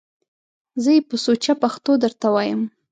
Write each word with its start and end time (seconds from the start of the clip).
زه 0.83 0.89
یې 0.95 1.01
په 1.09 1.15
سوچه 1.25 1.53
پښتو 1.61 1.91
درته 2.03 2.27
وایم! 2.33 2.61